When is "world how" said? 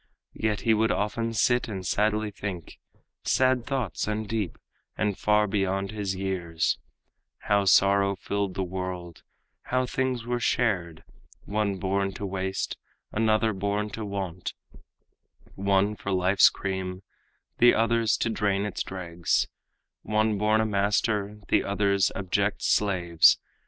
8.63-9.85